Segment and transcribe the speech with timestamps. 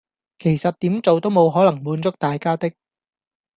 [0.39, 2.73] 其實點做都冇可能滿足大家的